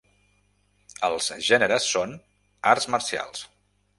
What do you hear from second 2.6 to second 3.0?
arts